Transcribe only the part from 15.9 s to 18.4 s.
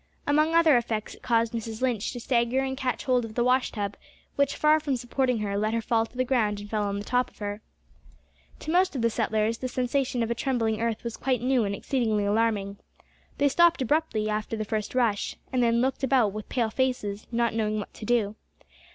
about with pale faces, not knowing what to do.